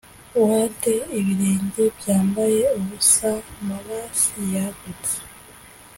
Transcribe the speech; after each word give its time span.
wade, 0.41 0.93
ibirenge 1.19 1.83
byambaye 1.97 2.61
ubusa! 2.77 3.31
morass 3.67 4.19
yagutse 4.53 5.15